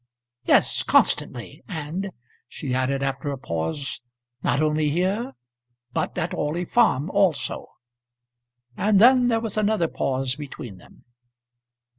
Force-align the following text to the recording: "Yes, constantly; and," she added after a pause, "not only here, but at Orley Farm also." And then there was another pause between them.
"Yes, 0.45 0.81
constantly; 0.81 1.61
and," 1.67 2.09
she 2.47 2.73
added 2.73 3.03
after 3.03 3.29
a 3.31 3.37
pause, 3.37 4.01
"not 4.41 4.59
only 4.59 4.89
here, 4.89 5.33
but 5.93 6.17
at 6.17 6.33
Orley 6.33 6.65
Farm 6.65 7.11
also." 7.11 7.67
And 8.75 8.99
then 8.99 9.27
there 9.27 9.39
was 9.39 9.57
another 9.57 9.87
pause 9.87 10.33
between 10.35 10.77
them. 10.77 11.03